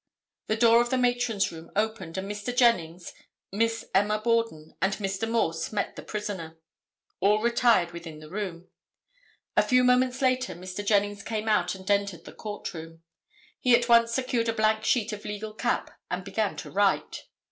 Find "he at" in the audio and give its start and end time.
13.59-13.89